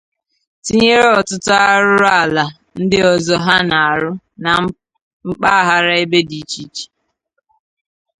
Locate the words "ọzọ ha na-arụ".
3.11-4.11